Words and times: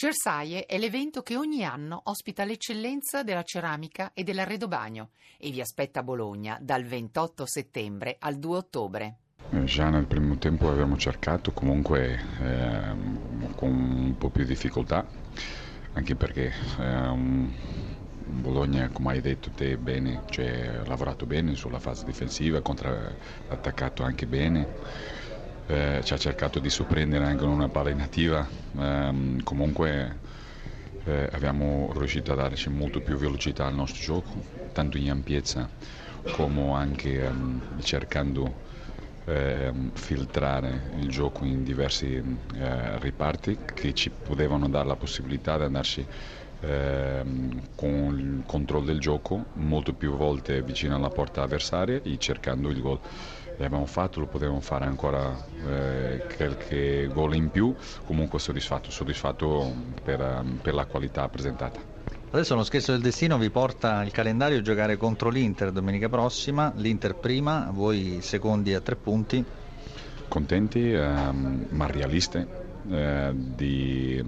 Cersaie 0.00 0.64
è 0.64 0.78
l'evento 0.78 1.20
che 1.20 1.36
ogni 1.36 1.62
anno 1.62 2.00
ospita 2.04 2.46
l'eccellenza 2.46 3.22
della 3.22 3.42
ceramica 3.42 4.12
e 4.14 4.24
dell'arredobagno 4.24 5.10
e 5.36 5.50
vi 5.50 5.60
aspetta 5.60 6.00
a 6.00 6.02
Bologna 6.02 6.56
dal 6.58 6.84
28 6.84 7.44
settembre 7.44 8.16
al 8.18 8.38
2 8.38 8.56
ottobre. 8.56 9.16
Eh, 9.50 9.64
già 9.64 9.90
nel 9.90 10.06
primo 10.06 10.38
tempo 10.38 10.70
abbiamo 10.70 10.96
cercato 10.96 11.52
comunque 11.52 12.18
eh, 12.40 12.94
con 13.56 13.68
un 13.68 14.14
po' 14.16 14.30
più 14.30 14.44
di 14.44 14.48
difficoltà, 14.48 15.06
anche 15.92 16.14
perché 16.14 16.50
eh, 16.78 17.48
Bologna, 18.24 18.88
come 18.88 19.12
hai 19.12 19.20
detto 19.20 19.50
te 19.50 19.76
bene, 19.76 20.22
cioè, 20.30 20.78
ha 20.78 20.86
lavorato 20.86 21.26
bene 21.26 21.54
sulla 21.56 21.78
fase 21.78 22.06
difensiva, 22.06 22.56
ha 22.56 23.12
attaccato 23.48 24.02
anche 24.02 24.26
bene 24.26 24.66
eh, 25.70 26.00
ci 26.02 26.12
ha 26.12 26.16
cercato 26.18 26.58
di 26.58 26.68
sorprendere 26.68 27.24
anche 27.24 27.44
con 27.44 27.52
una 27.52 27.68
palla 27.68 27.90
inattiva, 27.90 28.46
eh, 28.78 29.36
comunque 29.44 30.18
eh, 31.04 31.28
abbiamo 31.32 31.92
riuscito 31.94 32.32
a 32.32 32.34
darci 32.34 32.68
molto 32.70 33.00
più 33.00 33.16
velocità 33.16 33.66
al 33.66 33.74
nostro 33.74 34.00
gioco, 34.02 34.42
tanto 34.72 34.98
in 34.98 35.10
ampiezza 35.10 35.68
come 36.30 36.72
anche 36.72 37.24
ehm, 37.24 37.80
cercando 37.80 38.56
ehm, 39.24 39.92
filtrare 39.94 40.88
il 40.96 41.08
gioco 41.08 41.44
in 41.44 41.62
diversi 41.62 42.14
eh, 42.54 42.98
riparti 42.98 43.60
che 43.64 43.92
ci 43.94 44.10
potevano 44.10 44.68
dare 44.68 44.88
la 44.88 44.96
possibilità 44.96 45.56
di 45.56 45.64
andarci 45.64 46.06
ehm, 46.60 47.60
con 47.74 48.18
il 48.18 48.42
controllo 48.46 48.86
del 48.86 48.98
gioco 49.00 49.46
molto 49.54 49.92
più 49.94 50.16
volte 50.16 50.62
vicino 50.62 50.94
alla 50.96 51.10
porta 51.10 51.42
avversaria 51.42 52.00
e 52.02 52.18
cercando 52.18 52.70
il 52.70 52.80
gol 52.80 53.00
l'abbiamo 53.62 53.86
fatto, 53.86 54.20
lo 54.20 54.26
potevamo 54.26 54.60
fare 54.60 54.84
ancora 54.86 55.36
eh, 55.66 56.24
qualche 56.36 57.08
gol 57.12 57.34
in 57.34 57.50
più, 57.50 57.74
comunque 58.04 58.38
soddisfatto, 58.38 58.90
soddisfatto 58.90 59.72
per, 60.02 60.44
per 60.62 60.74
la 60.74 60.86
qualità 60.86 61.28
presentata. 61.28 61.80
Adesso 62.32 62.54
uno 62.54 62.62
scherzo 62.62 62.92
del 62.92 63.00
destino 63.00 63.38
vi 63.38 63.50
porta 63.50 64.02
il 64.04 64.12
calendario 64.12 64.58
a 64.58 64.62
giocare 64.62 64.96
contro 64.96 65.30
l'Inter 65.30 65.72
domenica 65.72 66.08
prossima, 66.08 66.72
l'Inter 66.76 67.16
prima, 67.16 67.68
voi 67.72 68.18
secondi 68.22 68.72
a 68.72 68.80
tre 68.80 68.94
punti. 68.94 69.44
Contenti 70.28 70.92
ehm, 70.92 71.66
ma 71.70 71.86
realisti 71.86 72.46
eh, 72.88 73.32
di 73.34 74.24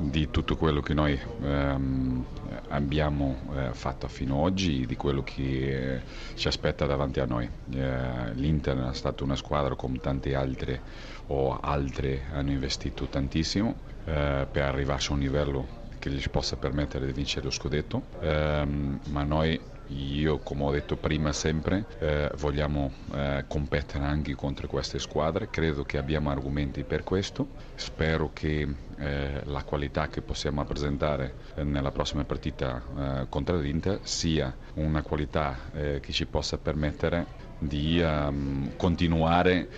di 0.00 0.30
tutto 0.30 0.56
quello 0.56 0.80
che 0.80 0.94
noi 0.94 1.18
ehm, 1.42 2.24
abbiamo 2.68 3.36
eh, 3.54 3.74
fatto 3.74 4.08
fino 4.08 4.36
ad 4.38 4.52
oggi, 4.52 4.86
di 4.86 4.96
quello 4.96 5.22
che 5.22 5.94
eh, 5.96 6.00
ci 6.34 6.48
aspetta 6.48 6.86
davanti 6.86 7.20
a 7.20 7.26
noi. 7.26 7.48
Eh, 7.74 8.32
L'Inter 8.34 8.90
è 8.90 8.94
stata 8.94 9.24
una 9.24 9.36
squadra 9.36 9.74
come 9.74 9.98
tante 10.00 10.34
altre 10.34 10.80
o 11.26 11.58
altre 11.60 12.22
hanno 12.32 12.50
investito 12.50 13.06
tantissimo 13.06 13.74
eh, 14.04 14.46
per 14.50 14.62
arrivare 14.64 15.02
a 15.06 15.12
un 15.12 15.18
livello 15.18 15.78
che 15.98 16.10
gli 16.10 16.28
possa 16.30 16.56
permettere 16.56 17.04
di 17.04 17.12
vincere 17.12 17.44
lo 17.44 17.50
scudetto, 17.50 18.04
ehm, 18.20 19.00
ma 19.10 19.22
noi 19.22 19.60
io, 19.90 20.38
come 20.38 20.64
ho 20.64 20.70
detto 20.70 20.96
prima, 20.96 21.32
sempre 21.32 21.84
eh, 21.98 22.30
vogliamo 22.36 22.92
eh, 23.12 23.44
competere 23.48 24.04
anche 24.04 24.34
contro 24.34 24.68
queste 24.68 24.98
squadre. 24.98 25.50
Credo 25.50 25.82
che 25.84 25.98
abbiamo 25.98 26.30
argomenti 26.30 26.84
per 26.84 27.02
questo. 27.02 27.48
Spero 27.74 28.30
che 28.32 28.68
eh, 28.98 29.40
la 29.44 29.62
qualità 29.64 30.08
che 30.08 30.22
possiamo 30.22 30.64
presentare 30.64 31.34
eh, 31.54 31.64
nella 31.64 31.90
prossima 31.90 32.24
partita 32.24 32.82
eh, 32.96 33.26
contro 33.28 33.56
l'Inter 33.58 34.00
sia 34.02 34.54
una 34.74 35.02
qualità 35.02 35.56
eh, 35.72 36.00
che 36.00 36.12
ci 36.12 36.26
possa 36.26 36.58
permettere 36.58 37.48
di 37.58 38.00
um, 38.00 38.74
continuare, 38.76 39.68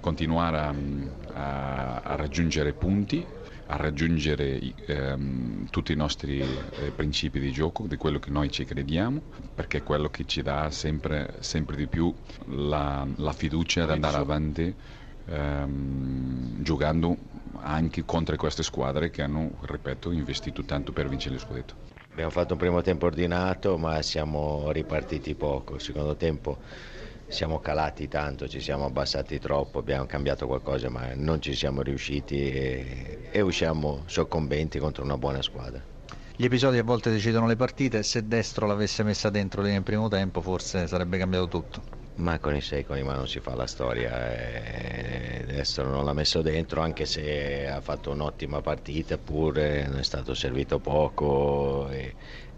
continuare 0.00 0.56
a, 0.56 0.74
a, 1.34 2.00
a 2.02 2.14
raggiungere 2.14 2.72
punti 2.72 3.22
a 3.70 3.76
raggiungere 3.76 4.60
ehm, 4.86 5.68
tutti 5.68 5.92
i 5.92 5.96
nostri 5.96 6.40
eh, 6.40 6.90
principi 6.94 7.38
di 7.38 7.52
gioco, 7.52 7.86
di 7.86 7.96
quello 7.96 8.18
che 8.18 8.30
noi 8.30 8.50
ci 8.50 8.64
crediamo, 8.64 9.20
perché 9.54 9.78
è 9.78 9.82
quello 9.82 10.08
che 10.08 10.24
ci 10.24 10.40
dà 10.40 10.70
sempre, 10.70 11.36
sempre 11.40 11.76
di 11.76 11.86
più 11.86 12.14
la, 12.46 13.06
la 13.16 13.32
fiducia 13.32 13.82
ad 13.82 13.90
andare 13.90 14.16
avanti 14.16 14.74
ehm, 15.26 16.62
giocando 16.62 17.16
anche 17.60 18.04
contro 18.06 18.36
queste 18.36 18.62
squadre 18.62 19.10
che 19.10 19.20
hanno, 19.22 19.50
ripeto, 19.60 20.12
investito 20.12 20.64
tanto 20.64 20.92
per 20.92 21.08
vincere 21.08 21.34
lo 21.34 21.40
scudetto. 21.40 21.74
Abbiamo 22.12 22.30
fatto 22.30 22.54
un 22.54 22.58
primo 22.58 22.80
tempo 22.80 23.04
ordinato 23.04 23.76
ma 23.76 24.00
siamo 24.00 24.70
ripartiti 24.72 25.34
poco, 25.34 25.74
il 25.74 25.82
secondo 25.82 26.16
tempo 26.16 26.58
siamo 27.28 27.60
calati 27.60 28.08
tanto, 28.08 28.48
ci 28.48 28.60
siamo 28.60 28.86
abbassati 28.86 29.38
troppo, 29.38 29.78
abbiamo 29.78 30.06
cambiato 30.06 30.46
qualcosa 30.46 30.88
ma 30.88 31.12
non 31.14 31.40
ci 31.40 31.54
siamo 31.54 31.82
riusciti 31.82 32.50
e, 32.50 33.28
e 33.30 33.40
usciamo 33.40 34.02
soccombenti 34.06 34.78
contro 34.78 35.04
una 35.04 35.18
buona 35.18 35.42
squadra. 35.42 35.80
Gli 36.34 36.44
episodi 36.44 36.78
a 36.78 36.84
volte 36.84 37.10
decidono 37.10 37.46
le 37.46 37.56
partite, 37.56 38.02
se 38.02 38.26
Destro 38.26 38.66
l'avesse 38.66 39.02
messa 39.02 39.28
dentro 39.28 39.60
lì 39.60 39.70
nel 39.72 39.82
primo 39.82 40.08
tempo 40.08 40.40
forse 40.40 40.86
sarebbe 40.86 41.18
cambiato 41.18 41.48
tutto. 41.48 41.82
Ma 42.14 42.38
con 42.38 42.54
i 42.54 42.60
secoli 42.60 43.02
ma 43.02 43.14
non 43.14 43.28
si 43.28 43.40
fa 43.40 43.54
la 43.54 43.66
storia, 43.66 44.32
e 44.34 45.44
Destro 45.44 45.88
non 45.88 46.04
l'ha 46.04 46.12
messo 46.12 46.40
dentro 46.40 46.80
anche 46.80 47.06
se 47.06 47.66
ha 47.66 47.80
fatto 47.80 48.10
un'ottima 48.10 48.60
partita 48.60 49.14
eppure 49.14 49.86
non 49.86 49.98
è 49.98 50.04
stato 50.04 50.32
servito 50.34 50.78
poco 50.78 51.88
e 51.90 52.14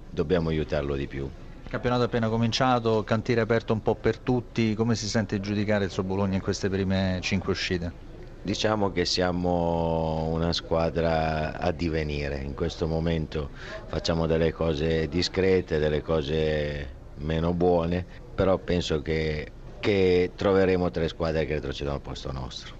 dobbiamo 0.09 0.51
aiutarlo 0.51 0.95
di 0.95 1.07
più. 1.07 1.31
Campionato 1.71 2.03
appena 2.03 2.29
cominciato, 2.29 3.05
cantiere 3.05 3.41
aperto 3.43 3.73
un 3.73 3.81
po' 3.81 3.95
per 3.95 4.19
tutti, 4.19 4.75
come 4.75 4.97
si 4.97 5.07
sente 5.07 5.39
giudicare 5.39 5.85
il 5.85 5.93
suo 5.93 6.03
Bologna 6.03 6.35
in 6.35 6.41
queste 6.43 6.69
prime 6.69 7.21
cinque 7.23 7.53
uscite? 7.53 7.95
Diciamo 8.43 8.91
che 8.91 9.05
siamo 9.05 10.27
una 10.31 10.53
squadra 10.53 11.57
a 11.57 11.71
divenire, 11.71 12.41
in 12.41 12.55
questo 12.55 12.89
momento 12.89 13.53
facciamo 13.87 14.27
delle 14.27 14.51
cose 14.51 15.07
discrete, 15.07 15.79
delle 15.79 16.03
cose 16.03 17.03
meno 17.19 17.55
buone, 17.55 18.05
però 18.35 18.59
penso 18.59 19.01
che, 19.01 19.53
che 19.79 20.33
troveremo 20.35 20.91
tre 20.91 21.07
squadre 21.07 21.45
che 21.45 21.55
retrocedono 21.55 21.95
al 21.95 22.03
posto 22.03 22.33
nostro. 22.33 22.80